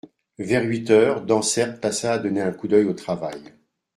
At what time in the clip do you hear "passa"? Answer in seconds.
1.79-2.17